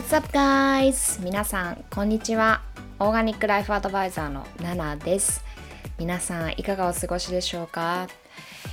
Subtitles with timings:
[0.00, 1.22] What's up guys?
[1.22, 2.62] 皆さんこんにちは。
[3.00, 5.44] オーガニックライフアドバイザーのナナです。
[5.98, 8.08] 皆さんいかがお過ごしでしょうか？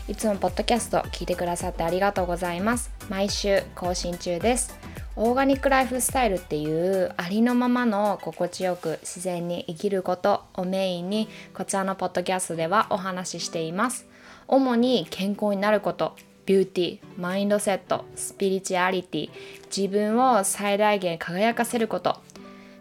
[0.07, 2.91] いつもポッドキャスト聞いてくださってありがとうございます。
[3.09, 4.79] 毎週更新中です。
[5.17, 14.07] オーガニックライフスタイルっていうありのままの心地よく自然に生きることをメインにこちらのポッドキャストではお話ししています。
[14.47, 16.15] 主に健康になること。
[16.47, 19.29] ビューティーマインドセットスピリチュアリティ
[19.65, 22.21] 自分を最大限輝かせること。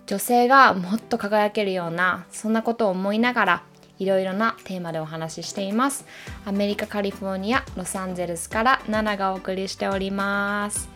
[0.07, 3.63] 女性がもっと輝けるようなそんなことを思いながら
[3.99, 6.07] いろいろなテーマでお話ししています。
[6.45, 10.89] アメリカカリフォルニアロサンゼルスからナナがお送りしております。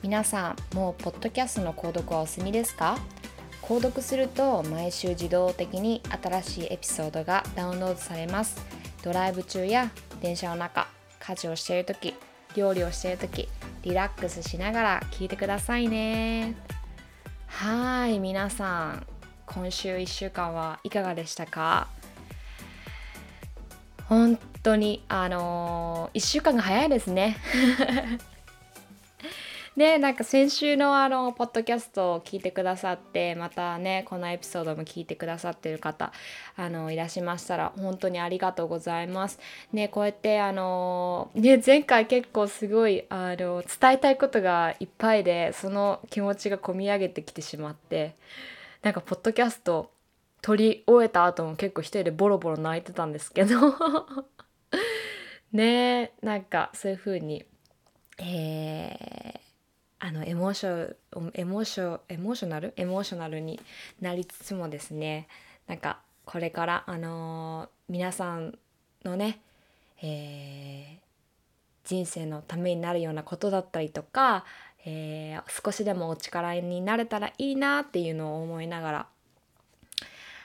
[0.00, 2.98] 皆さんもうポッドキャストの購読はお済みですか？
[3.62, 8.64] 購読すると毎週自動的に新しいエピソードがダウンロードされます。
[9.02, 10.86] ドライブ中や電車の中
[11.24, 12.14] 家事をしている時
[12.56, 13.48] 料理をしている時
[13.84, 16.54] リラックスしながら聞いてくださいね。
[17.46, 19.06] はい皆さん
[19.46, 21.86] 今週1週間はいかがでしたか？
[24.08, 27.36] 本当にあのー、1週間が早いですね。
[29.76, 36.12] でなんか先週のあのポッドキャストを聞いてくださってまたねこのエピソードも聞いてくださってる方
[36.56, 39.38] あのいらっしゃいましたら本当にありがとうございます。
[39.72, 48.14] ねこうやってあのね前回結構すごいあの伝えたいことがいっぱいでその気持ちが込み上げてきてしまって
[48.82, 49.90] なんかポッドキャスト
[50.42, 53.74] 撮り終えた後も結構一人でボロボロ泣いてたんですけど
[55.52, 57.46] ねなんかそういう風に
[58.18, 59.51] えー
[60.04, 60.96] あのエモーショ
[61.34, 63.60] エモーショエモーショナルエモーショナルに
[64.00, 65.28] なりつつもですね
[65.68, 68.58] なんかこれからあのー、皆さん
[69.04, 69.38] のね、
[70.02, 74.44] えー、人生のためになるようなことだったりとか、
[74.84, 79.06] えー、少しでもお力になれたらいいなっていうのを思いながら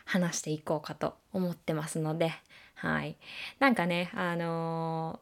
[0.06, 2.32] 話していこうかと思ってますので
[2.76, 3.16] はい。
[3.58, 5.20] なんかねあの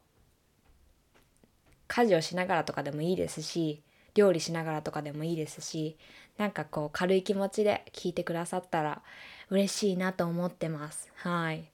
[1.88, 3.82] 家事をしながらとかでもいいですし
[4.16, 5.98] 料理しながらとかでもいいですし
[6.38, 9.02] なんかこう軽い気持ちで聞いてくださったら
[9.50, 11.12] 嬉しいなと思ってます。
[11.16, 11.66] はい。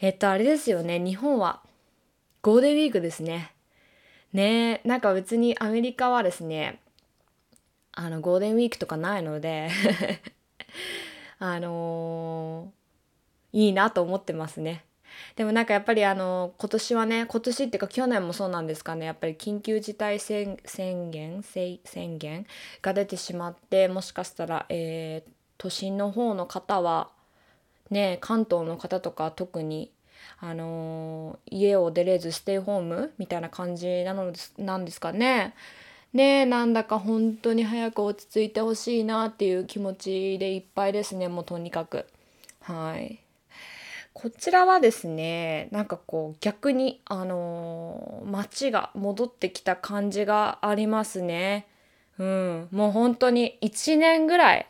[0.00, 0.98] えっとあれですよね。
[0.98, 1.60] 日本は
[2.42, 3.52] ゴールデンウィークですね。
[4.32, 6.80] ねなんか別にアメリカはですね
[7.92, 9.68] あのゴールデンウィークとかないので
[11.38, 14.84] あのー、いいなと思ってますね。
[15.36, 22.46] でもなんかやっぱりあの今年はね今年っていうか去年もそうなんですかねやっぱり緊急事態宣言宣言
[22.82, 27.08] が出てしまってもしかしたら、えー、都心の方の方は
[27.90, 29.90] ね関東の方とか特に
[30.38, 35.54] あのー、家を出れずステイホームみたいな感じなのですなんですかね。
[36.12, 42.06] ねなんだか本当に早く落ち着いてほしいなっていう気持ちでいっぱいですねもうとにかく
[42.60, 43.20] はい。
[44.12, 51.66] こちらはですねなんかこう逆にあのー、街が戻ってきた感じがありますね。
[52.18, 54.66] うん、もう本当に1年ぐらい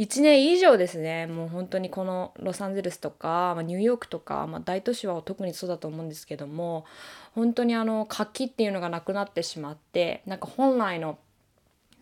[0.00, 6.86] 1年以上ですねもう本当にこのロサンゼルスとか、まあ、ニューヨークとか、まあ、大都市は特にそうだと思うんですけども
[7.34, 11.18] 本当にあの活気っていうのがなくなってしまってなんか本来の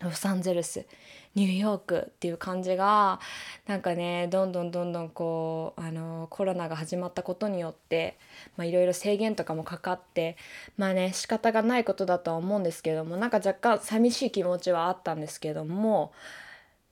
[0.01, 0.87] ロサンゼルス
[1.35, 3.21] ニューヨークっていう感じが
[3.67, 8.19] なんかねどんどんどんどんこうあのコロナが始まったことによって
[8.59, 10.37] いろいろ制限とかもかかって
[10.77, 16.13] まあね仕方がないことだとは思うんですけどもなんか若干寂しい気持ちはあったんですけども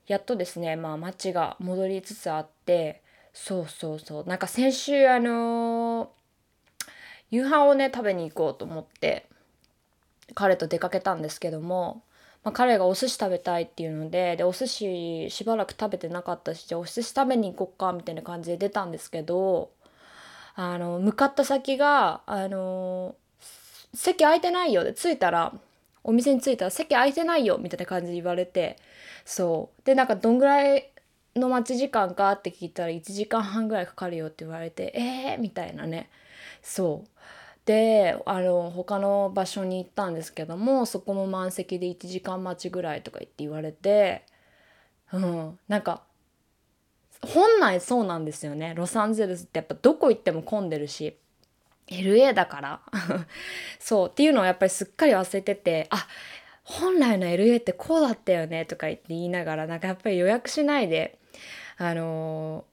[0.06, 3.02] やっとですねまあ街が戻りつつあって
[3.36, 4.24] そうそうそう。
[4.24, 6.10] なんか先週あの
[7.30, 9.28] 夕飯をね食べに行こうと思って
[10.34, 12.02] 彼と出かけたんですけども
[12.46, 19.70] まあ、彼がお寿司食べたいっていうのででお寿司しばらく食べてなかったしじゃあお寿司食べに行こっかみたいな感じで出たんですけど
[20.54, 23.16] あの向かった先があの
[23.94, 25.54] 席空いてないよで着いたら
[26.04, 28.76] お店に着いたら席空いてないよみたいな感じで言われて
[29.24, 29.82] そう。
[29.84, 30.92] でなんかどんぐらい
[31.34, 36.08] の待ち時間かって聞いたら1時間半ぐらいかかるよって言われてえーみたいなね。
[36.62, 37.08] そう。
[37.66, 44.24] であの他の場所に行ったんですけどもそこも満席で1時間待ちぐらいとか言って言われて、
[45.12, 46.02] うん、なんか
[47.22, 48.74] 本来そうなんですよね。
[48.76, 51.16] ロサンゼルスってやっぱどこ行っても混んでるし
[51.88, 52.80] LA だから。
[53.80, 56.06] そうっていうのをやっぱりすっかり忘れててあ
[56.62, 61.18] 本来の LA ってこうだったよねとか言って言いながらなんかやっぱり予約しないで
[61.78, 62.64] あの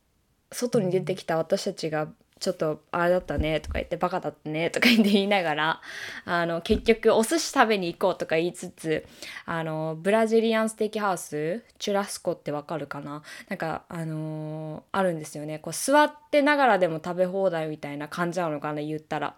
[0.52, 2.10] ー、外に出てきた私たちが
[2.44, 5.82] ちょっとあれだったねとか言ってバカだったねとか言って言いながら
[6.26, 9.06] あの結局お寿司食べに行こうとか言いつつ
[9.46, 13.24] あのブラジリアンステーキハウスチュラスコってわかるかな？
[13.48, 15.60] なんかあのー、あるんですよね。
[15.60, 19.36] こう座ってながらでも食べ放題みたいな感じなのかな言ったら。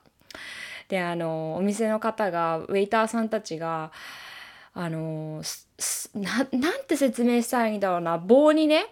[0.89, 3.91] であのお店の方がウェイターさんたちが
[4.73, 5.43] あの
[6.15, 8.17] ななんて説明したらいいんだろうな。
[8.17, 8.87] 棒にね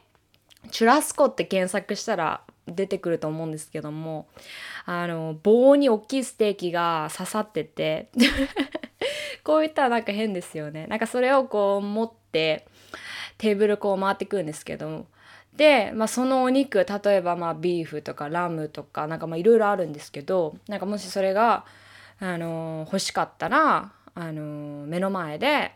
[0.72, 4.28] チュラスコって検索したら出てくると思うんですけども
[4.86, 8.10] あの棒に大きいステーキが刺さってて
[9.44, 10.88] こう言ったらなんか変ですよね。
[10.88, 12.68] なんかそれをこう持って
[13.38, 15.06] テーブルこう回ってくるんですけど
[15.54, 21.66] で、まあ、そのお肉例えばまあビーフとかラムとかなんかまあいろいろあるんですけどなんかもしそれが、
[22.20, 25.72] あの欲しかったら、あの目の前で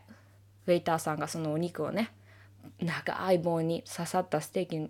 [0.66, 2.12] ウェイターさんがそのお肉をね
[2.80, 4.90] 長い棒に刺さったステーキ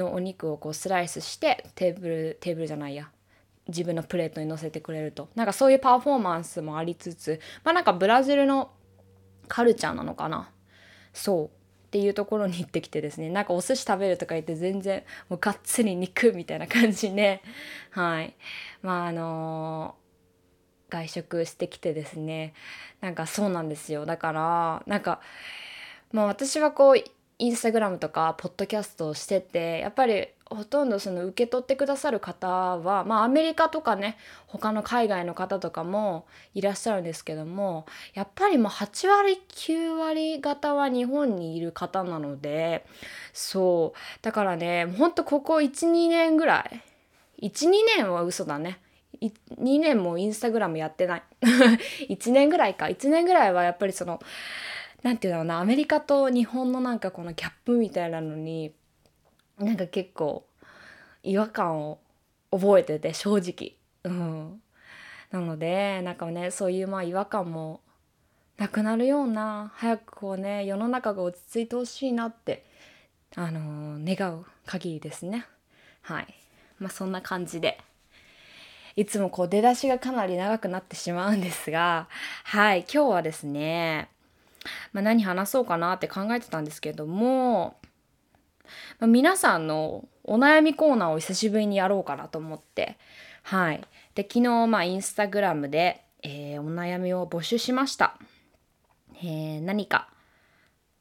[0.00, 3.10] のお肉をこうスライスしてテーブルテーブルじゃないや。
[3.68, 5.28] 自分のプレートに乗せてくれると。
[5.36, 8.72] なんかそういうパフォーマンスもありつつまあなんかブラジルの
[9.48, 10.50] カルチャーなのかな。
[11.12, 11.46] そう。
[11.46, 11.48] っ
[11.90, 13.30] ていうところに行ってきてですね。
[13.30, 17.42] なんかお寿司食べるとか言って全然もうがっつり肉みたいな感じで。
[17.90, 18.36] はい。
[18.82, 22.54] まああのー、外食してきてですね。
[23.00, 24.06] なんかそうなんですよ。
[24.06, 25.20] だからなんか
[26.12, 26.96] まあ私はこう
[27.40, 42.84] インスタグラムとかポッドキャストをしててやっぱりほとんどその受け取ってくださる方はまあアメリカとかね他の海外の方とかもいらっしゃるんですけどもやっぱりもう8割9割方は日本にいる方なので
[43.32, 43.98] そう。
[44.20, 46.70] だからねほんとここ12年ぐら
[47.38, 48.80] い12年は嘘だね。
[49.22, 51.22] 2年もインスタグラムやってない。
[52.08, 52.86] 1年ぐらいか。
[52.86, 54.20] 1年ぐらいはやっぱりその
[55.02, 58.72] 何て言うんだろうなアメリカと日本のなんかこのギャップみたいなのに
[59.58, 60.44] なんか結構
[61.22, 61.98] 違和感を
[62.50, 63.76] 覚えてて正直。
[64.02, 64.62] うん、
[65.30, 67.80] なのでなんかねそういうまあ違和感も
[68.56, 72.64] なくなるような早くこうね世の中が落ち着いてほしいなって
[73.36, 75.46] あのー、願う限りですね。
[76.02, 76.34] はい。
[76.78, 77.78] まあそんな感じで。
[78.96, 82.08] いつもこう出だしがかなり長くなってしまうんですが、
[82.44, 84.08] はい、今日はですね、
[84.92, 87.76] まあ、何話そうかなって考えてたんですけども、
[88.98, 92.96] まあ、皆さんのお悩みコーナーを久しぶりにやろうかなと思って
[93.42, 93.80] はい。
[94.14, 98.16] で昨日まあインスタグラムで、えー、お悩みを募集しました、
[99.22, 100.08] えー、何か、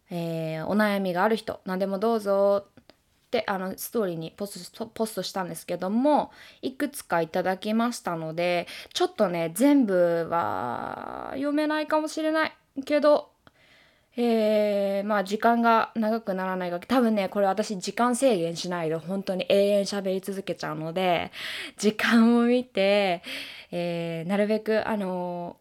[0.09, 12.53] えー、お悩みがある人何でもどうぞってあのストーリーにポストポストしたんですけどもいくつかいただきましたのでちょっとね全部は読めないかもしれない
[12.85, 13.29] けど
[14.21, 21.31] えー、まあ時間が長くならないが多分ねこれ私時間制限しないで本当に永遠喋り続けちゃうので
[21.77, 23.23] 時間を見て、
[23.71, 25.55] えー、なるべくあの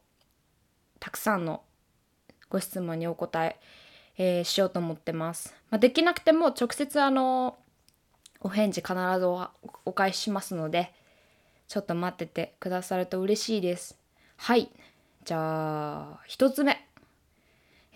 [0.98, 1.62] ー、たくさんの
[2.50, 3.60] ご質問にお答え
[4.20, 5.54] えー、しようと思ってます。
[5.70, 7.56] まあ、できなくても直接あの
[8.40, 9.26] お返事必ず
[9.84, 10.92] お返ししますので
[11.68, 13.96] ちょっと待っててくださると嬉しいです。
[14.36, 14.68] はい
[15.24, 16.87] じゃあ1つ目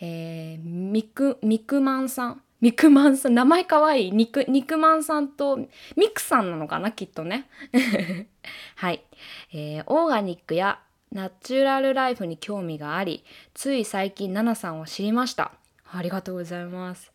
[0.04, 2.42] えー、ミク、ミクマンさん。
[2.60, 4.10] ミクマンさん、名前かわいい。
[4.10, 5.56] ニク、ニクマンさんと、
[5.96, 6.90] ミクさんなのかな？
[6.90, 7.48] きっとね。
[8.74, 9.04] はい、
[9.52, 9.84] えー。
[9.86, 10.80] オーガニックや
[11.12, 15.52] ナチュラルライフに興味があり、つい最近、ナナさんを知りました。
[15.92, 17.12] ありがとうございます。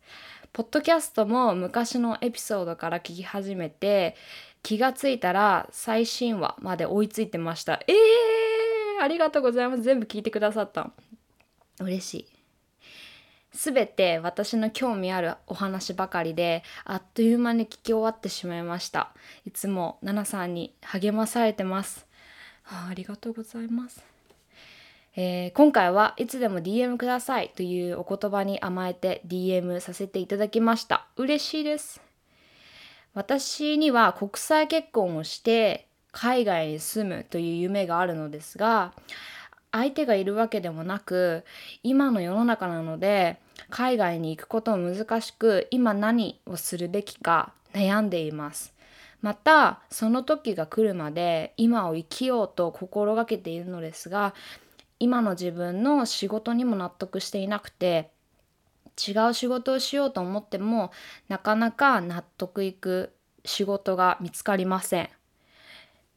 [0.54, 4.16] ポッドキャストも昔のエピソードから聞き始めて、
[4.62, 7.82] 気がついたら最新話まで追いついてました。
[7.86, 9.82] えー、ありがとうございます。
[9.82, 10.90] 全部聞いてくださった。
[11.80, 12.37] 嬉しい。
[13.58, 19.10] すべて私の興味あるお話ばかりであっという間に聞き終わってしまいました。
[19.44, 22.06] いつもナナさんに励まされてます。
[22.66, 24.04] あありがとうございます、
[25.16, 31.08] えー、今回はいつでも DM くださいというお言葉に甘えて DM させていただきました。
[31.16, 32.00] 嬉しいです。
[33.12, 38.92] 私には国際結婚をして海外に住むという夢があるのですが
[39.72, 41.44] 相手がいるわけでもなく
[41.82, 43.38] 今の世の中なので
[43.70, 48.74] 海外に行くことも難しく今何をするべきか悩んでいます。
[49.20, 54.32] またその時が来るまで今を生きようと心がけているのですが
[55.00, 58.10] 今の自分の仕事にも納得していなくて
[58.96, 60.92] 違う仕事をしようと思っても
[61.28, 63.12] なかなか納得いく
[63.44, 65.17] 仕事が見つかりません。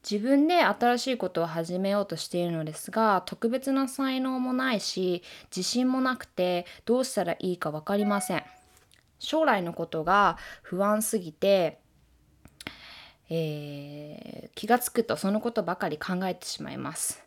[0.08, 5.22] 自分で新しいことを始めようとしているのですが特別な才能もないし
[5.54, 8.42] 自信もなくてどうしたらいいか分かりません
[9.18, 11.82] 将来のことが不安すぎて
[13.34, 17.22] えー、気がつくとそのことばかり考えてしまいます。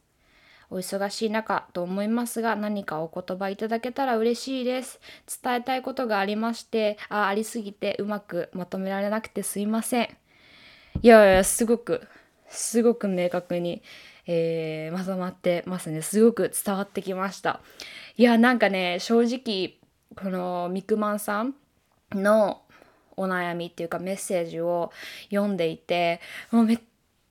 [0.69, 4.99] お忙しい中と思いますが何かお言葉いただけたら嬉しいです。
[5.41, 10.09] 伝えたいことがありましてあありすぎてうまくまとめられなくてすいません。
[11.01, 12.07] いやいやすごく
[12.55, 13.81] すごく明確に、
[14.27, 17.61] えー、まとまってますねすごく伝わってきました。
[18.17, 19.79] いやなんかね正直
[20.15, 21.55] このミクマンさん
[22.11, 22.61] の
[23.17, 24.91] お悩みっていうかメッセージを
[25.29, 26.21] 読んでいて
[26.51, 26.79] もうめっ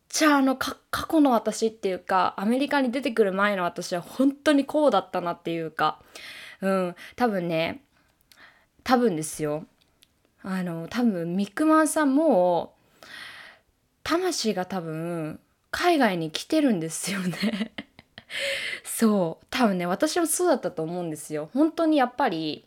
[0.08, 6.00] ちゃあの過去の私っていうかアメリカに出てくる前の私は本当にこうだったなっていうか
[6.60, 7.82] うん多分ね
[8.82, 9.64] 多分ですよ
[10.42, 12.73] あの多分ミックマンさんも
[14.04, 17.72] 魂が多分海外に来てるんですよね。
[18.84, 19.46] そう。
[19.50, 21.50] 多分ね私もそうだったと思うんですよ。
[21.52, 22.64] 本当にやっぱり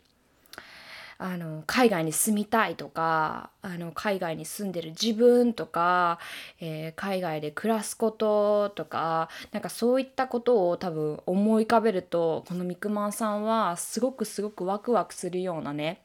[1.20, 6.20] あの海外に住みたいとかあの海外に住んでる自分とか、
[6.60, 16.00] えー、海外で暮らすこととかなんかそういったことを多分思い浮かべるとこのミクマンさんはすごくすごくワクワクするようなね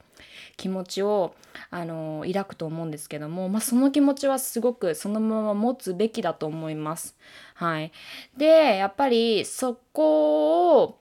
[0.56, 1.34] 気持ちを
[1.70, 7.16] あの抱くと思うんですけども、まあ、その気持ちはすごくそのまま持つべきだと思います。
[7.54, 7.92] はい、
[8.36, 10.98] でやっぱりそこを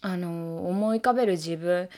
[0.00, 1.88] あの思い浮かべる自分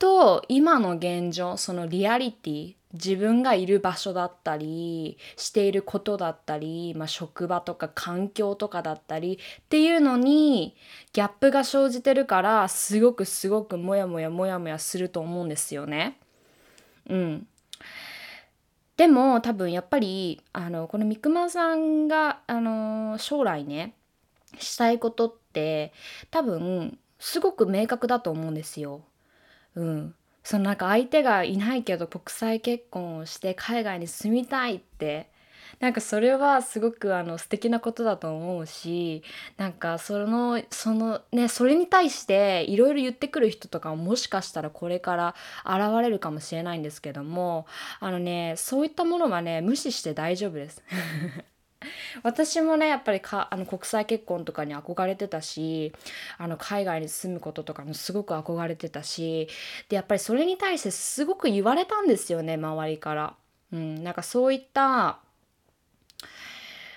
[0.00, 10.74] と今の現状そのリアリティ自分がいる場所だったりしていることだったり、まあ、職場とか環境とかだったりっていうのに
[11.12, 16.18] ギャップが生じてるからすごくすごくモヤモヤモヤモヤすると思うんですよね。
[17.08, 17.46] うん、
[18.96, 23.94] でも多分やっぱりあのこの三熊さんがあの将来ね
[24.58, 25.92] したいことって
[26.30, 29.02] 多分すごく明確だと思うんですよ。
[29.76, 35.30] うん、そのなんか相手がいないけど国際結婚をして海外に住みたいって
[35.78, 39.22] なんかそれはすごくあの素敵なことだと思うし
[39.56, 45.34] なんかそのそのねそれに対していろいろ言ってくる人とかももしかしたらこれから
[45.64, 47.66] 現れるかもしれないんですけども
[47.98, 50.82] あのねそういったものはね無視して大丈夫です。
[52.22, 55.92] 私もねやっぱりかあの国際結婚とかに憧れてたし
[56.38, 59.48] あの海外に住むこととかもすごく憧れてたし
[59.88, 63.34] でやっぱりそれに対してすごく言われたんですよね周りから。
[63.72, 65.20] うん、なんかそういった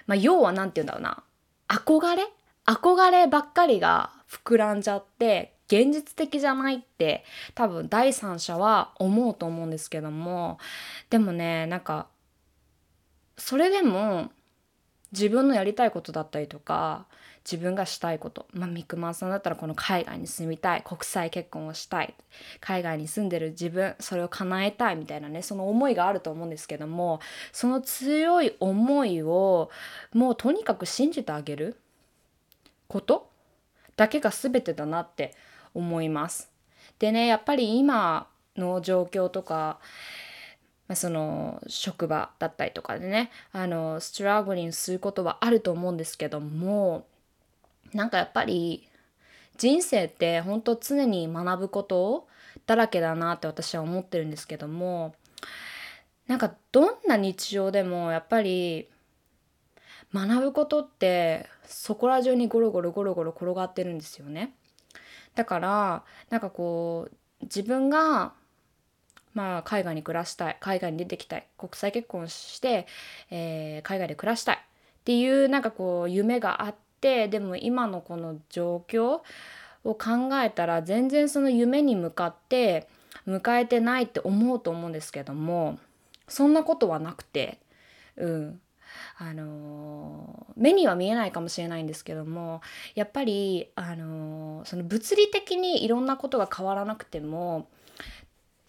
[0.05, 1.23] まあ要は何て言うんだろうな。
[1.67, 2.27] 憧れ？
[2.65, 7.25] 憧ればっかりが膨らんじゃって現実的じゃないって
[7.55, 10.57] 多分第三者は思うと思うんですけども。
[11.09, 12.07] でもねなんか
[13.37, 14.31] それでも
[15.13, 17.05] 自分のやりたいことだったりとか
[17.45, 22.13] 自分がしたいことまあミクマンさんだったらこの海外に住みたい国際結婚をしたい
[22.59, 27.19] 海外に住んでる自分それを叶えたいみたいなねその思いがあると思うんですけども
[27.51, 29.69] その強い思いを
[30.13, 31.77] もうとにかく信じてあげる
[32.87, 33.29] こと
[33.95, 35.35] だけが全てだなって
[35.73, 36.49] 思います。
[36.99, 38.27] でねやっぱり今
[38.57, 39.79] の状況とか、
[40.95, 47.05] その職場だったりとかでねあのストラグリングすることはあると思うんですけども
[47.93, 48.87] なんかやっぱり
[49.57, 52.27] 人生って本当常に学ぶこと
[52.65, 55.15] だらけだなって私は思ってるんですけども
[56.27, 58.87] なんかどんな日常でもやっぱり
[60.13, 64.53] 学ぶことってそこら中にゴロゴロゴロゴロ転がってるんですよね。
[65.35, 68.33] だからなんかこう自分が
[69.33, 72.87] まあ、海外に暮らしたい海外に出てきたい国際結婚して、
[73.31, 74.59] えー、海外で暮らしたいっ
[75.05, 79.21] ていうなんかこう夢があってでも今のこの状況
[79.83, 82.87] を考えたら全然その夢に向かって
[83.27, 85.79] 迎えてないって思うと思うんですけども
[86.27, 87.59] そんなことはなくて
[88.17, 88.59] うん。
[89.17, 92.61] あの、目には見えないかもしれないんですけども
[92.95, 97.67] やっぱり、あの、その物理的にいろんなことが変わらなくても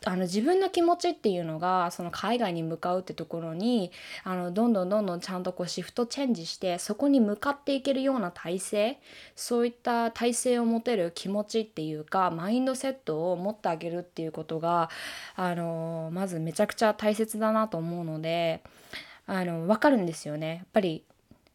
[0.06, 3.90] あの自分の気持ちっていうのがその海外に向かうってところに
[4.22, 8.98] あのどんどんどんどんちゃんとこうシフトチェンジしてそこに向かっていけるような体制
[9.34, 14.90] そういった体制を持てる気持ちっていうかマインドセットを持ってあげるっていうことが
[15.36, 18.62] あのまずめちゃくちゃ大切だなと思うので
[19.26, 20.56] あの分かるんですよね。
[20.56, 21.02] やっぱり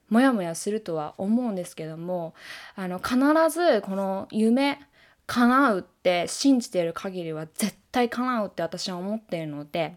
[0.10, 2.34] モヤモヤするとは思うんですけども
[2.76, 3.16] あの必
[3.52, 4.80] ずこの夢
[5.30, 9.96] 叶うって信じてる限りは絶対叶うって私は思っているので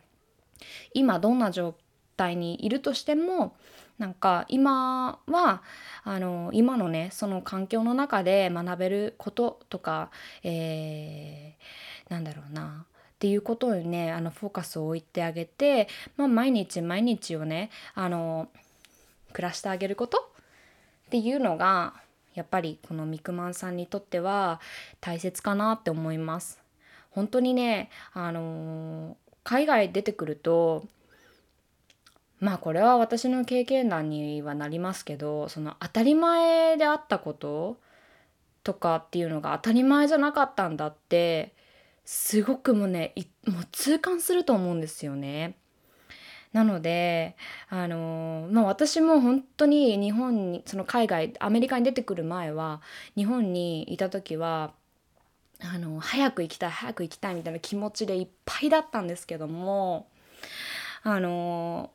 [0.93, 1.75] 今どんな状
[2.19, 3.57] 態にいるとしても
[3.99, 5.63] なんか今は
[6.05, 10.11] あの今のねその環境の中で学べることとか、
[10.43, 12.87] えー、なんだろうなっ
[13.19, 18.49] ていうことにねあのフォーカスを置いてあげて、まあ、毎日毎日をねあの
[19.33, 20.19] 暮らしてあげること
[21.07, 21.95] っていうのが
[22.35, 24.61] やっぱりこのミクマンさんにとっては
[25.01, 26.61] 大切かなって思います。
[27.11, 30.85] 本当にねあの海外出てくると
[32.41, 37.77] まあこれは私の経験談にはなりますけどその当たり前であったこと
[38.65, 41.53] とかっていうのが当たり前じゃなかったんだって
[42.05, 43.15] すごくもね
[43.47, 45.57] もう痛感すると思うんですよね。
[46.53, 47.37] なので
[47.71, 52.83] あのまあ私も本当に日本にその海外アメリカに出てくる前は
[53.17, 54.73] 日本にいた時は
[55.61, 60.09] あの早く行きたい早く行きたいみたいな気持ちでいっぱいだったんですけども
[61.03, 61.91] あの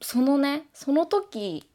[0.00, 1.68] そのねその時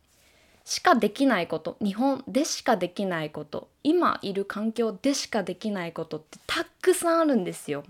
[0.63, 7.83] しかできないこと日本でしかできないこと今いる環境でしかできないことってたくさんあるんですよ。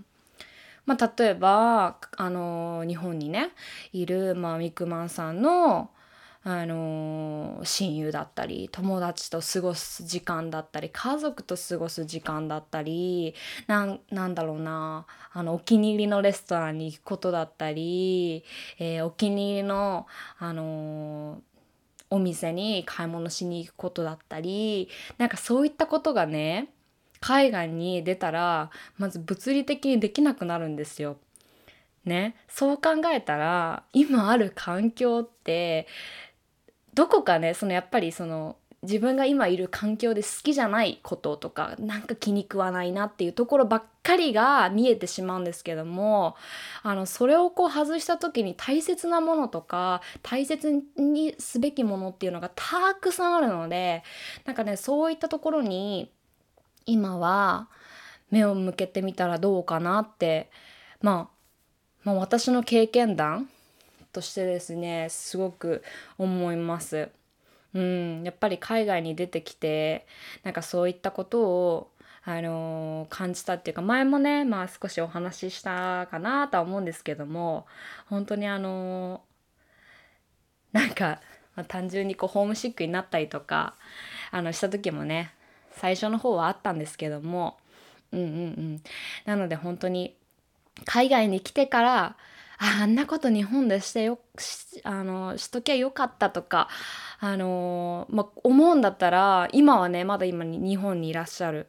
[0.86, 3.50] まあ、例えばあの日本にね
[3.92, 5.90] いる、まあ、ミクマンさんの
[6.44, 13.34] あの親友だったり友達と過ごす時間だったり家族と過ごす時間だったり
[13.68, 18.44] なんだろうなあのお気に入りのレストランに行くことだったり、
[18.80, 20.06] えー、お気に入りの、
[20.38, 21.40] あの
[22.10, 26.68] お店に買い物しに行くことだったりなんかそういったことがね
[27.22, 31.16] 海外に出たらまず物理的にできなくなるんですよ。
[32.04, 35.86] ね、そう考えたら今ある環境って
[36.94, 46.34] どこかねそのやっぱりその自分が今いる環境で好きじゃないこととかなんか気に食わないなっていうところばっかりが見えてしまうんですけども
[46.82, 54.02] あのそれをこう外した時に大切なものとか大切にすべきものっていうのがたくさんあるので
[54.44, 56.10] なんかねそういったところに
[56.86, 57.68] 今は
[58.30, 60.50] 目を向けてみたらどうかなって、
[61.00, 61.36] まあ、
[62.04, 63.48] まあ私の経験談
[64.12, 65.82] としてですねすごく
[66.18, 67.10] 思います。
[67.74, 70.06] うん、やっぱり海外に出てきて
[70.42, 71.92] なんかそういったことを
[72.24, 77.66] あのー、感じたっていうか前もねまあ少しお話ししたかなとは思うんですけども
[78.06, 81.20] 本当にあのー、なんか、
[81.56, 83.74] まあ、単純にこうホームシックになったりとか
[84.30, 85.32] あのした時もね
[85.72, 87.58] 最初の方はあったんですけども。
[88.12, 88.82] うんうんうん。
[89.24, 90.14] なので本当に
[90.84, 92.16] 海外に来てから
[92.58, 96.68] あんなこと日本でしてよしあのしときゃよかったとか
[97.18, 101.68] あのまあ、思うんだったら今はねまだ今日本にいらっしゃる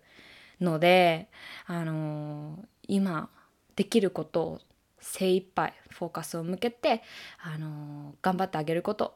[0.61, 1.29] ので
[1.65, 3.29] あの今
[3.75, 4.59] できることを
[4.99, 7.01] 精一杯フォーカスを向けて
[7.41, 9.15] あの頑張ってあげること。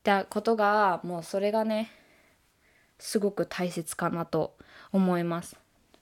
[0.00, 1.90] ってことがもうそれがね
[3.00, 4.56] すごく大切かなと
[4.92, 5.56] 思います。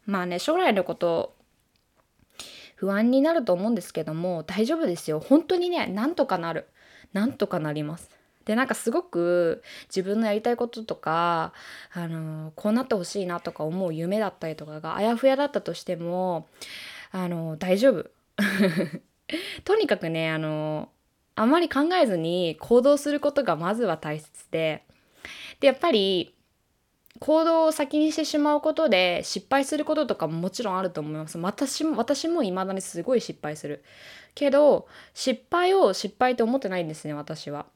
[0.04, 1.34] まあね将来のこと
[2.76, 5.20] 不安になると思うんですけども大丈夫ですよ。
[5.20, 6.68] 本当にねなんとかなる。
[7.12, 8.10] なんとかなります。
[8.44, 11.52] でなんかすごく自分のやりたいこととか、
[11.92, 16.48] あのこうなってほしいなとか思う夢だったりとかがあやふやだったとしても、
[17.10, 18.10] あの大丈夫。
[19.64, 20.88] とにかくね、あの
[21.34, 24.84] あまり考えずに行動することがまずは大切で。
[25.60, 26.34] でやっぱり
[27.20, 31.38] 行動を先にしてしまうことで失敗することとかももちろんあると思います。
[31.38, 33.82] 私も、私も未だにすごい失敗する。
[34.34, 37.66] けど、失敗を失敗と思ってないんですね、私は。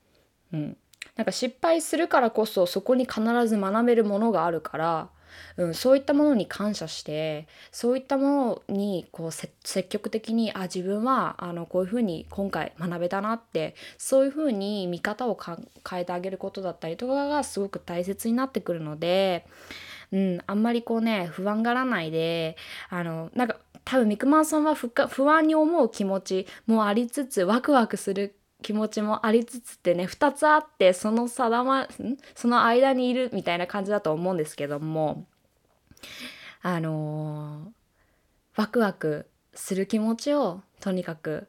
[0.53, 0.77] うん。
[1.17, 5.09] なんか失敗するからこそそこに必ず学べるものがあるから、
[5.57, 19.47] うん、そういったものに感謝してそういったものにこう積極的にあ自分はあのこういうふうに今回学べたなってそういうふうに見方を変えてあげることだったりとかがすごく大切になってくるので、
[20.13, 22.57] うん、あんまりこうね不安がらないで
[22.89, 31.89] あのなんか多分ミクマンさんは不安に思う気持ちもありつつワクワクする気持ちもありつつってね2つあってその定ま
[32.35, 35.27] その間にいるみたいな感じだと思うんですけども
[36.63, 41.49] あのー、ワクワクする気持ちをとにかく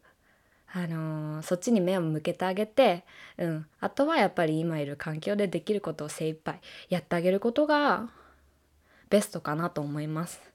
[0.73, 3.05] あのー、そっちに目を向けてあげて、
[3.37, 8.09] うん、あとはやっぱり今いる環境でできることを精一杯やってあげることが
[9.09, 10.52] ベストかなと思います。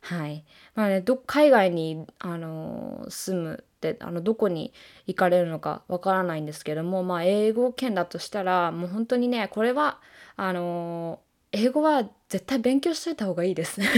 [0.00, 4.72] はいまあね、ど海外に、あのー、住むってあのどこに
[5.06, 10.00] 行かれるのかわからないんですけども、まあ、英語圏だとしたらもう本当にねこれは
[10.36, 13.80] あのー、英語は絶対勉強しといた方がいいです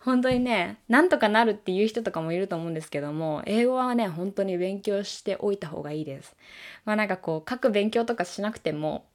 [0.00, 6.36] 本当にねなんとかなるっていう人とかもいると思うんですけども英語はね本当に勉強しておいた方がいいです。
[6.84, 9.06] まあなんかこう書く勉強とかしなくても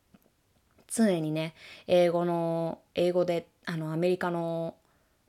[0.88, 1.54] 常にね
[1.88, 4.73] 英語の英語であのアメリカの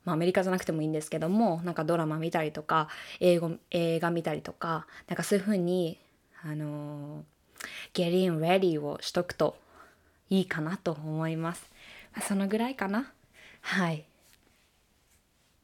[0.05, 2.89] まあ、アメリカじゃなくてもいいんですけどもなんかドラマ見たりとか
[3.21, 5.99] 英語映画見たりとかなんかそういう風に
[6.43, 9.57] あのー、getting ready をしとくと
[10.31, 11.71] いいかなと思います。
[12.23, 13.13] そのぐらいかな。
[13.61, 14.05] はい。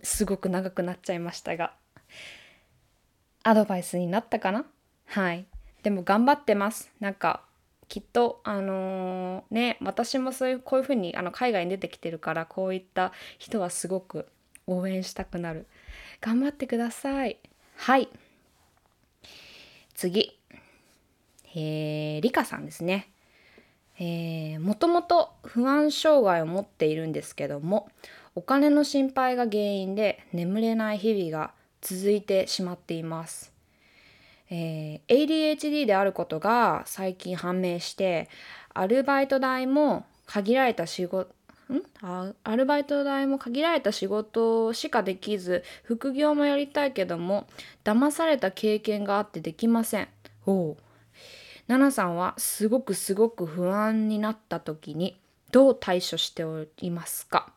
[0.02, 1.72] すごく長くなっちゃいましたが。
[3.42, 4.64] アドバイスになったかな？
[5.06, 5.46] はい。
[5.82, 6.90] でも頑張ってます。
[7.00, 7.42] なんか
[7.88, 14.26] きっとあのー、ね私もそういうこういうふうにあの海外に出てきてるからこういった人はすごく
[14.66, 15.66] 応援したくなる。
[16.20, 17.38] 頑張ってください。
[17.76, 18.08] はい。
[19.94, 20.38] 次。
[21.54, 23.10] えー、リカさんですね。
[23.98, 27.88] えー、もともと不安障害を持っているんですけども
[28.34, 33.55] お金の心配が原因で眠れない日々が続いてしまっています。
[34.50, 38.28] えー、ADHD であることが最近判明して
[38.74, 41.34] アルバイト代も限られた仕事
[41.72, 41.82] ん？
[42.00, 47.48] あアルバイト代も限られた仕事しかできず副業もやりたいけども
[47.82, 50.08] 騙された経験があってできません。
[50.46, 50.76] おう
[51.66, 55.18] ナナさんはすごくすごく不安になった時に
[55.50, 57.52] どう対処しておりますか？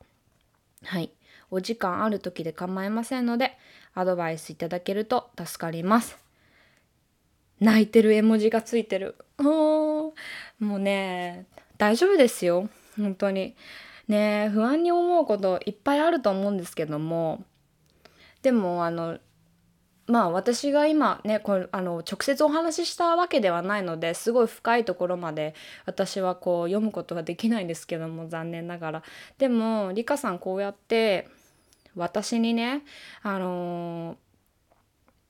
[0.84, 1.12] はい
[1.52, 3.58] お時間ある時で構いませんので
[3.94, 6.18] アドバイスいただけると助かります。
[7.60, 9.16] 泣いてる絵文字がついてる。
[9.38, 10.14] も
[10.60, 11.46] うね、
[11.78, 12.70] 大丈夫ですよ。
[12.98, 13.56] 本当に。
[14.08, 17.44] ね不安に思うこといっぱいあると思うんですけども、
[18.42, 19.20] でもあの、
[20.08, 25.54] まあ私が今ねこれあの直接お話ししたわけではないのですごい深いところまで
[25.86, 29.04] 私はこう読むことができないんですけども残念ながら
[29.38, 31.30] でもリカさんこうやって
[31.96, 32.82] 私にね
[33.22, 34.29] あのー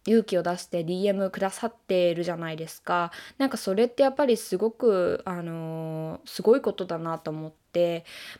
[0.09, 3.11] 勇気を出して DM くださってるじゃないですか。
[3.37, 7.59] なんかそれってやっぱりすごくあのすごいことだなと思って。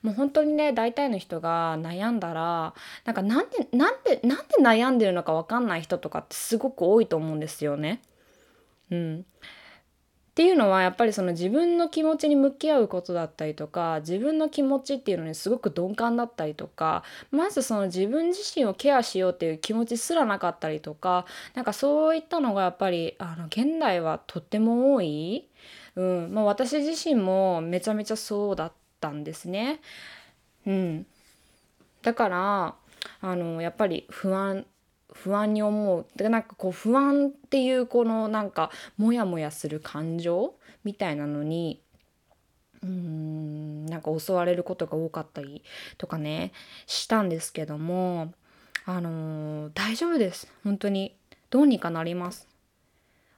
[0.02, 2.74] もう本当にね大体の人が悩んだら
[3.06, 8.02] なんかなんでなんでなんで悩んでるのか分かんない人とかってすごく多いと思うんですよね。
[8.90, 9.26] うん、
[10.40, 21.26] っていうのはやっぱりその自分の気持ちに向き合うことだったりとか自分の気持ちっていうのにすごく鈍感だったりとかまずその自分自身をケアしようっていう気持ちすらなかったりとか
[21.56, 25.46] なんかそういったのがやっぱりあの現代はとっても多い、
[25.98, 26.34] うん。
[26.34, 28.72] まあ、私自身もめちゃめちゃそうだっ
[29.02, 29.82] たんですね。
[30.66, 31.06] うん、
[32.02, 32.76] だから
[33.20, 34.66] あのやっぱり不安
[35.14, 36.06] 不安に思う。
[36.16, 41.82] でなんかこう不安っていうこのなんかモヤモヤする感情みたいなのに
[42.84, 45.64] うーんなんか襲われることが多かったり
[45.98, 46.52] とかね
[46.86, 48.34] したんですけども
[48.86, 50.52] あのー、大丈夫です。
[50.64, 51.16] 本当に
[51.50, 52.48] どうにかなります。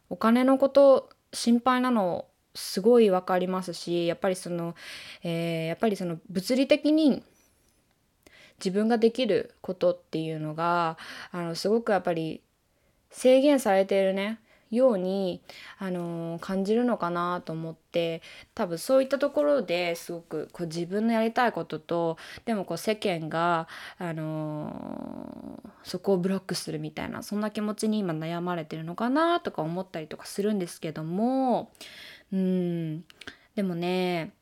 [0.10, 4.76] お金のこと心配なのすごい分かりますしやっぱりその、
[5.24, 7.24] えー、やっぱりその物理的に
[8.63, 10.97] 自分ができることっていうのが
[11.32, 12.41] あのすごくやっぱり
[13.10, 14.39] 制限されているね
[14.71, 15.41] ように、
[15.80, 18.21] あの、感じるのかなと思って
[18.56, 31.71] 多分そういったところですごくこう自分のやりたいこととでもこう世間が、あの、そこをブロックするみたいなそんな気持ちに今悩まれてるのかなとか思ったりとかするんですけども
[32.32, 33.04] うん。
[33.56, 34.34] でもね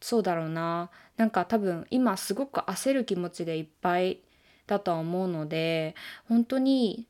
[0.00, 0.90] そうだろうな。
[1.16, 4.20] なんか多分今すごく焦る気持ちでいっぱい
[4.66, 5.94] だとは思うので
[6.28, 7.06] 本当に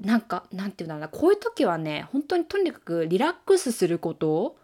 [0.00, 4.56] なんかなんていうんだろうなこういう時はね本当にとにかくリラックスすること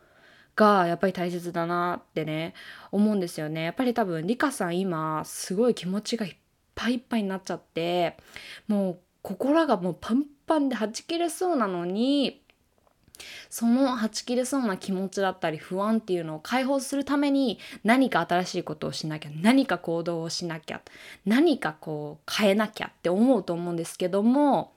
[0.55, 2.55] がやっぱり大切だなってね
[2.90, 3.64] 思うんですよね。
[3.64, 6.37] やっぱり多分リカさん今すごい気持ちがいっ
[6.74, 8.16] ぱいいっぱいになっちゃって
[8.68, 12.41] もう心がもうパンパンではち切れそうなのに
[13.50, 20.80] そのはち切れそうな気持ちだったり不安っていうのを解放するために何か新しいことをしなきゃ何か行動をしなきゃ
[21.26, 24.72] 何かこう変えなきゃって思うと思うんですけども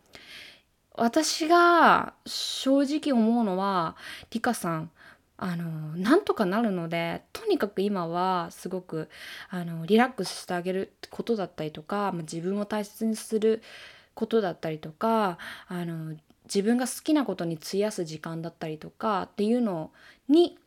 [0.93, 3.95] 私が正直思うのは
[4.31, 4.91] リカさん
[5.37, 5.65] あの
[5.97, 9.09] なんとかなるのでとにかく今はすごく
[9.49, 13.61] あのリラックスしてあげることだったりとか、まあ、自分を大切にする
[14.13, 19.91] ことだったりとかあの自分が好きなことに費やす時間だったりとかっていうの
[20.29, 20.57] に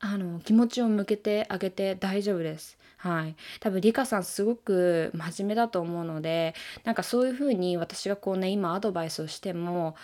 [0.00, 2.77] あの気持ちを向けてあげて大丈夫です。
[2.98, 9.94] はい、多分リカさんすごく真面目だと思うのでなんかそういうふうに私がこうね今アドバイスをしても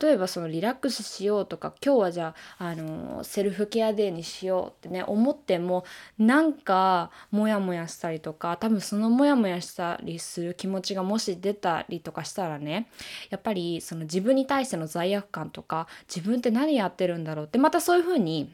[0.00, 5.84] 例えばそのリラックスしようとか今日はじゃああのセルフケアデーにしようってね思っても
[6.18, 12.88] なんかモヤモヤしたりとか多分そのモヤモヤしたりする気持ちがもし出たりとかしたらね
[13.30, 18.50] やっぱりその自分に対しての罪悪感とか自分って何やってるんだろうってまたそういうふうに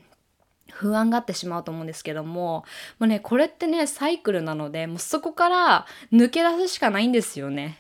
[0.73, 2.65] 不安がってしまうと思うんですけども
[2.99, 7.79] もうねこれってねサイクルなのでもうそこから抜け出すしかないんですよね。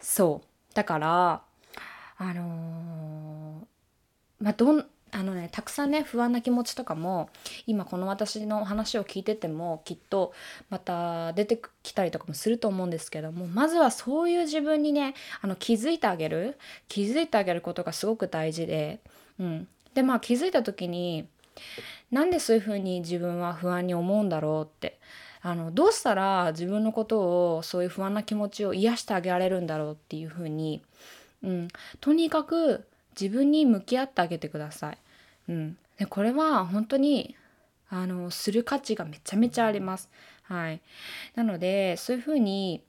[0.00, 0.74] そう。
[0.74, 1.42] だから
[2.16, 7.28] あのー、まあどんあのねたくさんね不安な気持ちとかも
[7.66, 10.32] 今この私の話を聞いててもきっと
[10.70, 16.58] また出てきたりとかもすると思うんですけどもまずはそういう自分にねあの気づいてあげる。
[16.88, 19.00] 気づいてあげることがすごく大事で、
[19.38, 21.28] うん、でまあ気づいた時に
[22.12, 25.00] なんでそういうふうに自分は不安に思うんだろうって。
[25.44, 30.80] あのどうしたら自分のことをそういう不安な気持ちを癒してあげられるんだろうっていうふうに、
[31.42, 31.68] うん、
[32.00, 32.86] とにかく
[33.20, 34.98] 自分に向き合ってあげてください。
[35.48, 37.34] うん、でこれは本当に
[37.90, 40.08] あのする価値がめちゃめちゃあります。
[40.44, 40.80] はい、
[41.34, 42.80] なのでそういうふうに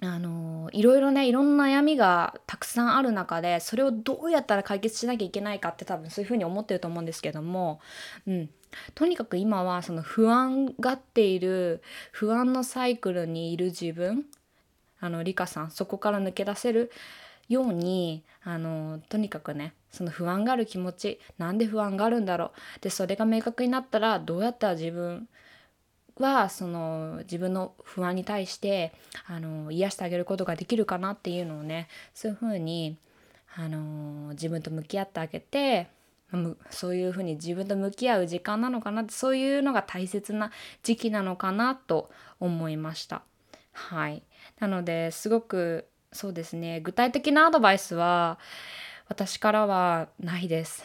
[0.00, 7.80] あのいろいろねいろんな悩みがたくさんある中でそれをどうやったら解決しなきゃいけないかって多分そういうふうに思ってると思うんですけども、
[8.26, 8.50] うん、
[8.94, 14.26] とにかく今はその不安がっている不安のサイクルにいる自分
[15.00, 16.90] あのリカさんそこから抜け出せる
[17.48, 25.28] ようにあのとにかくねその不安がある気持ちなんで不安があるんだろうでそれが明確になったらどうやったら自分
[26.18, 28.92] はその自分の不安に対して
[29.26, 32.96] あの癒してあげることができるかなっていうのをねそういうふうに
[33.56, 35.88] あの自分と向き合ってあげて
[36.70, 40.50] そういうふうに自分と向き合う時間なのかなってそういうのが大切な
[40.82, 43.22] 時期なのかなと思いました。
[43.72, 44.22] はい
[44.60, 48.38] なのですごくそうですね具体的なアドバイスは
[49.08, 50.82] 私からはないです。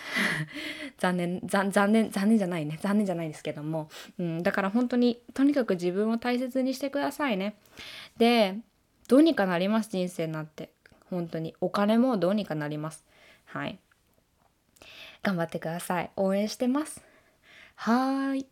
[0.98, 2.78] 残念残念残念じゃないね。
[2.82, 7.56] 残念じゃないですけども、うん、だから本当にとにかく自分を大切にしてくださいね。
[8.18, 8.58] で
[9.08, 10.70] どうにかなります人生なんて。
[11.10, 11.56] 本当に。
[11.60, 13.04] お金もどうにかなります。
[13.46, 13.80] はい。
[15.24, 16.12] 頑張ってください。
[16.16, 17.04] 応援してます。
[17.76, 18.48] はーい。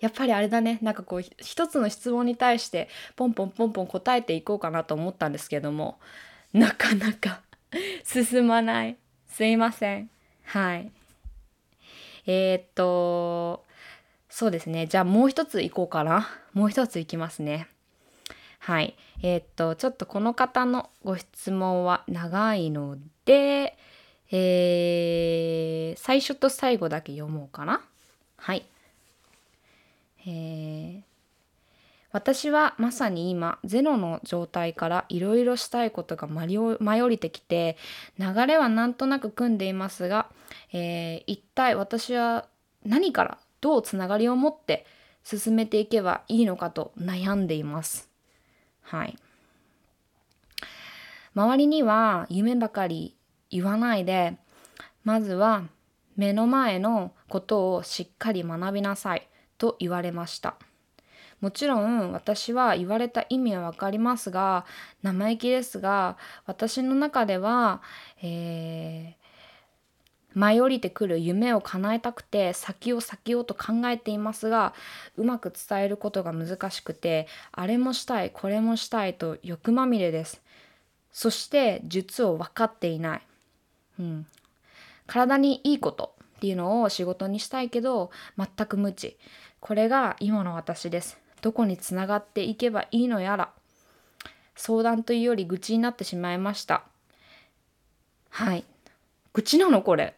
[0.00, 0.78] やっぱりあれだね。
[0.82, 5.98] なんかこう一つの質問に対してポンポンポンポン答えていこうかなと思ったんですけども。
[6.52, 7.42] なかなか
[8.04, 8.96] 進まない。
[9.28, 10.10] すいません。
[10.44, 10.90] はい。
[12.26, 13.64] えー、っと、
[14.28, 14.86] そうですね。
[14.86, 16.28] じゃあもう一ついこうかな。
[16.52, 17.68] もう一ついきますね。
[18.58, 18.96] はい。
[19.22, 23.76] えー、っと、ちょっとこの方のご質問は長いので、
[24.30, 27.82] えー、最初と最後だけ読もうかな。
[28.36, 28.66] はい。
[30.26, 31.13] えー
[32.14, 37.76] 私はまさに今ゼロの状態からいろいろしたいことが舞い降りてきて
[38.20, 40.30] 流れはなんとなく組んでいますが、
[40.72, 42.46] えー、一体私は
[42.86, 44.86] 何からどうつながりを持って
[45.24, 48.08] 進めていけばいいのかと悩んでいます。
[48.82, 49.18] はい。
[51.34, 53.16] 周りには夢ばかり
[53.50, 54.36] 言わないで
[55.02, 55.64] まずは
[56.14, 59.26] 目の前のことをしっかり学びなさい
[59.58, 60.54] と言われました。
[61.44, 64.64] もちろん私は言われた意味は分かりますが
[65.02, 67.82] 生意気ですが私の中では、
[68.22, 74.72] えー、舞い降りてくる夢を叶えたくて先を先をと考えていますが
[75.18, 80.40] うまく伝えることが難しくてあれもしたいこれもしたいと欲まみれです。
[81.12, 83.22] そして術を分かっていない、
[84.00, 84.26] うん、
[85.06, 89.18] 体にいいことっていうのを仕事にしたいけど全く無知。
[89.60, 91.23] これが今の私です。
[91.44, 93.50] どこにつながっていけばいいのやら
[94.56, 96.84] 相談というより愚痴になってしまいました。
[98.30, 98.64] はい。
[99.34, 100.14] 愚痴なのこれ。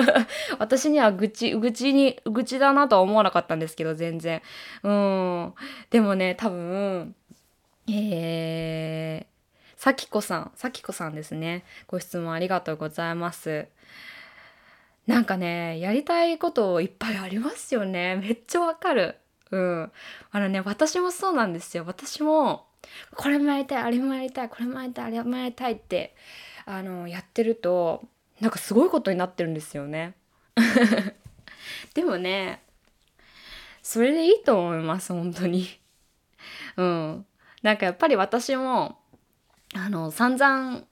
[0.58, 4.40] 私には愚痴愚痴に愚痴だなとは思わなかったんですけど全然。
[4.82, 5.54] うん。
[5.90, 7.14] でもね多分
[7.86, 11.64] えー、さきこさんさきこさんですね。
[11.86, 13.66] ご質問ありがとうございます。
[15.06, 18.16] なんかねやりたいこといっぱいありますよね。
[18.16, 19.16] めっちゃわかる。
[19.52, 19.92] うん。
[20.30, 21.84] あのね、私もそうなんですよ。
[21.86, 22.66] 私も、
[23.14, 26.16] これもやりたい、あれもやりたい、これもやりたい、あれもやりたいって、
[26.64, 28.02] あの、やってると、
[28.40, 30.14] なんかすごいことになってるんですよね。
[31.94, 32.62] でもね、
[33.82, 35.68] それでいいと思います、本当に。
[36.76, 37.26] うん。
[37.62, 38.98] なんかやっぱり私も、
[39.74, 40.82] あの、散々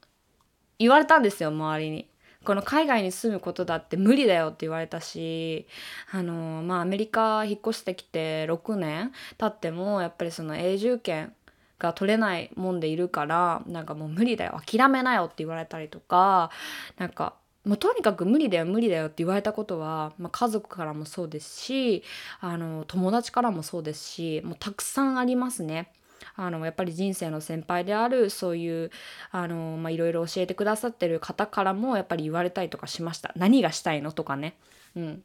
[0.77, 2.10] 言われたんですよ、周りに。
[2.43, 5.67] この海外に住むことだって無理だよって言われたし
[6.11, 11.33] あのまあアメリカ引っ越してきて6年経ってもやっぱりその永住権
[11.77, 16.51] が取れないもんでいるからなんかもう無理だよ諦めなよって言われたりとか
[16.97, 22.03] なんかもうとにかく無理だよ無理だよって言われたことは、まあ、家族からもそうですし
[22.39, 25.91] あの友達からもそうですしもうたくさんありますね。
[26.35, 28.91] あのやっぱり人生の先輩であるそういう
[29.31, 33.31] あの、ま、いろいろ教えてくださってる方からもやっぱり言われたりとかしました。
[33.35, 34.57] 何がしたいのとかね。
[34.95, 35.23] うん。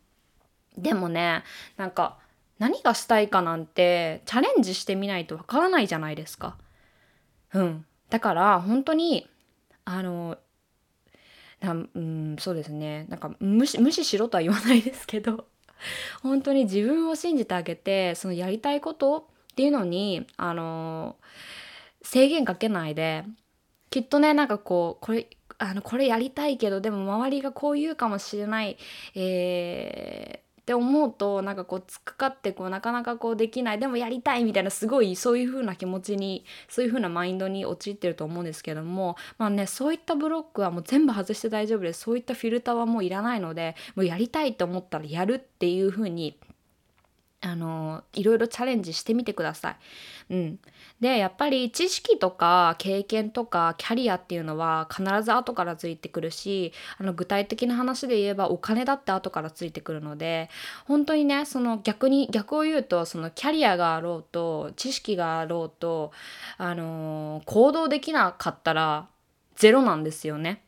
[0.76, 1.42] でもね
[1.76, 2.18] なんか
[2.58, 6.56] 何がしたいかなんてチャレンジしてみないとわからないじゃないですか。
[7.54, 9.28] うん、だから本当に
[9.84, 10.38] あの
[11.60, 13.06] なうんそうですね。
[13.08, 15.46] なんか無視無視しろとは言わないですけど。
[16.22, 21.16] 本当に自分を信じてあげてそのやりたいことっていうのにあの
[22.02, 23.24] 制限かけないで
[23.88, 28.76] きっとねなんかこうこれあのこれやりたいけどでも周りがこう言うかもしれない、
[29.14, 42.02] えー、って思うとなんかこうつっかかってこうなかなかこうできないでもやりたいみたいなすごいそういう風な気持ちにそういう風なマインドに陥ってると思うんですけどもまあねそういったブロックはもう全部外して大丈夫です。
[42.02, 46.36] そういったフィルターはもういらないのでもうやりたいと思ったらやるっていう風に
[47.42, 49.76] あのいろいろチャレンジしてみてください。
[50.30, 50.58] うん、
[51.00, 60.48] でやっぱり知識とか経験とかキャリアっていうのは必ず後からついてくるしあの具体的な話で言えばお金だって後からついてくるので
[60.86, 66.12] 本当にねその逆に逆を言うとそのキャリアがあろうと知識があろうと、
[66.58, 69.08] あの行動できなかったら
[69.54, 70.62] ゼロなんですよね。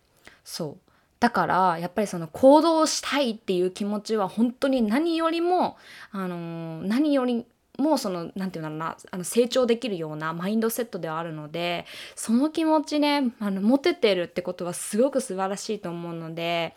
[0.44, 0.87] そう
[1.20, 5.76] だからやっぱりその行動したいっていう気持ちは本当に何よりも、
[6.12, 7.44] あの何より
[7.78, 16.74] もその何て言うんだろうなあの成長できるようなマインドセットではあるのでその気持ちねあの持ててるってことはすごく素晴らしいと思うので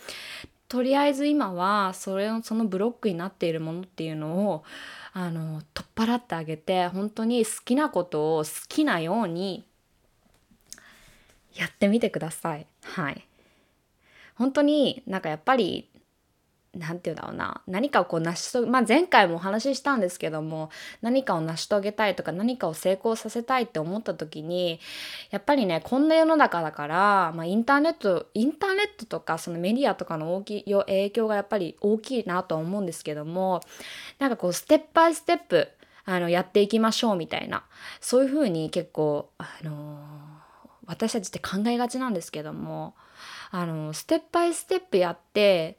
[0.67, 4.63] とりあえず今はそれそのブロックになっているものっていうのを
[5.13, 9.65] あの取っ払ってあげて本当に好きなことを好きなように
[11.55, 12.67] やってみてください。
[12.83, 13.27] はい
[14.41, 15.87] 本当になんかやっぱり
[16.73, 17.61] 何て言うんだろうな。
[17.67, 20.71] 何かをこう成し遂げまあ前回もお話ししたんですけども
[21.03, 24.79] 何かを成し遂げたいとか何かを成功させたいって思った時に
[25.29, 33.61] やっぱりねこんな世の中だから、まあ、インターネットインターネットとかそのメディアとかの大きい影響がやっぱり大きいなとは思うんですけども
[34.17, 35.67] なんかこうステップバイステップ
[36.05, 37.63] あのやっていきましょうみたいな
[37.99, 39.97] そういうふうに結構あのー、
[40.85, 42.95] 私たちって考えがちなんですけども
[43.51, 45.77] あのステップバイステップやって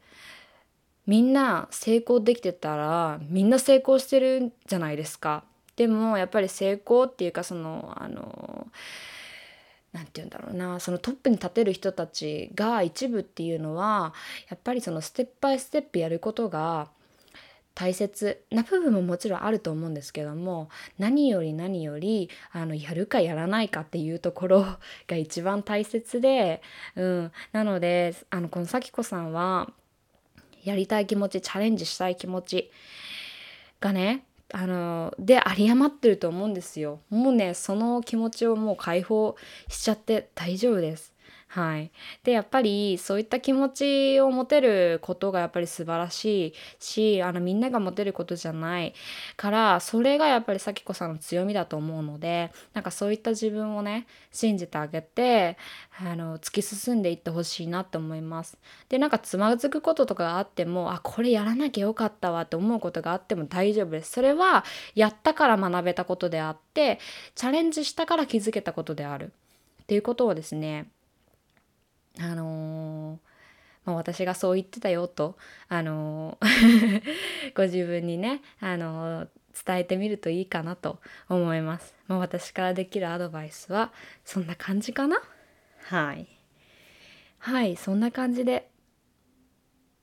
[1.07, 5.45] みんな成功できてたらみんな成功してるんじゃないですか。
[5.75, 8.67] でもやっぱり成功っていうかそのあの
[9.93, 14.13] 何て言うんだろうなそのトップに立てる人たちが一部っていうのは
[14.49, 16.89] やっぱりそのステップバイステップやることが
[17.75, 24.67] 大切な部分ももちろんあると思うんですけども何より何よりあのやるかやらないかっていうところ
[25.07, 26.63] が一番大切で、
[26.97, 29.71] うん、なのであのこの咲子さんは
[30.63, 32.71] やりたい気持ちチャレンジしたい気持ち
[33.81, 37.01] がねあので有り余ってると思うんですよ。
[37.09, 39.35] もうねその気持ちをもう解放
[39.69, 41.12] しちゃって大丈夫です。
[41.55, 41.91] はい、
[42.25, 48.95] でやっぱりそういった気持ちを持てることがやっぱり素晴らしいしあのみんなが持てることじゃない
[49.37, 55.59] からそれがやっぱり咲子さんの強みだと思うのでなんかそういった自分をね信じてあげて
[56.03, 58.57] あの突き進んでいってほしいなって思います。
[58.89, 64.13] でなんかつまずくこととかがあってもあこれやらなきゃよかったわって思うことがあっても大丈夫です。
[64.13, 66.99] それはやったから学べたことであって
[67.35, 69.33] チャレンジしたから気づけたことである
[69.83, 70.89] っていうことをですね
[72.21, 73.19] あのー、
[73.85, 75.37] まあ、私がそう言ってたよと、
[75.69, 77.03] あのー、
[77.55, 79.29] ご自分にね、あのー、
[79.67, 81.95] 伝えてみるといいかなと思います。
[82.09, 83.93] まあ、私からできるアドバイスは
[84.25, 85.21] そんな感じかな？
[85.85, 86.27] はい。
[87.39, 88.71] はい、そんな感じで、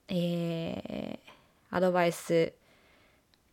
[0.10, 2.54] えー、アドバイス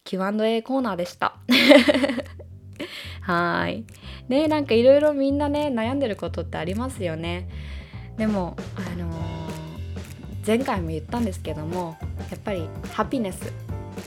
[0.05, 1.37] Q&A コーナーでした。
[3.23, 3.85] はい。
[4.29, 7.49] ねなんかいろいろみんなね悩んでることってありますよね。
[8.17, 11.97] でもあのー、前回も言ったんですけども
[12.31, 13.53] やっぱりハピネス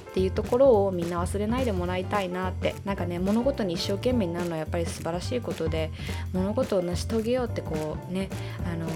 [0.10, 5.92] っていうところをみんな忘れないでもらいたいなってなんかね物事に一生懸命になるのはやっぱり素晴らしいことで
[6.34, 8.30] 物事を成し遂げようってこうね
[8.66, 8.88] あの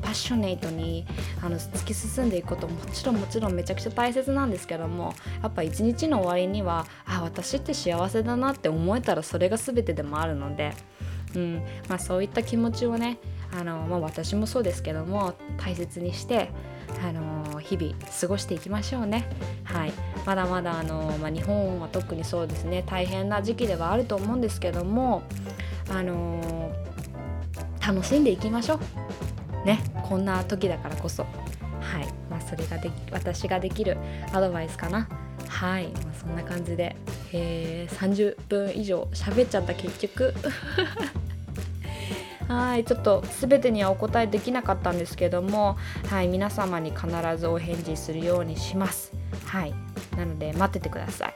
[0.00, 1.06] パッショネイトに
[1.40, 10.72] あの突き進んでいくことももちろんもちろんめちゃくちゃ大切なんですけどもやっぱ一日の終わりにはあ私って幸せだなって思えたらそれが全てでもあるので、
[11.36, 13.18] うんまあ、そういった気持ちをね
[13.52, 16.50] あの、まあ、私もそうですけども大切にして
[17.02, 19.28] あの日々過ごしていきましょうね。
[19.64, 19.92] はい、
[20.26, 25.22] まだまだあの、まあ、日本は特にそうですね大変な時期ではあると思うんですけども
[25.90, 26.72] あの
[27.84, 29.66] 楽しんでいきましょう。
[29.66, 31.22] ねこんな時だからこそ。
[31.22, 33.98] はいまあ、それができ私ができる
[34.32, 35.08] アドバイスかな。
[35.48, 36.96] はい、まあ、そんな感じで、
[37.32, 40.32] えー、30分以上喋っちゃった結局
[42.48, 45.76] はいちょっと全てにはお答えできなかったんですけども、
[46.08, 49.12] はい、皆様に必ずお返事するようにします。
[49.46, 49.74] はい
[50.16, 51.34] なので待っててください。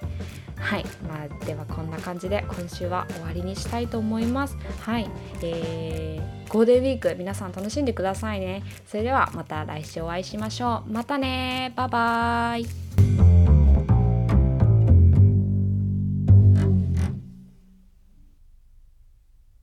[0.58, 4.56] はい、まあ、ではこんな感じで今週は終わりにしたいと思います。
[4.80, 5.08] はい
[5.42, 8.62] えー、ゴールデンウィーク皆さん楽しんでくださいね。
[8.86, 10.92] それではまた来週お会いしましょう。
[10.92, 13.55] またねバイバーイ。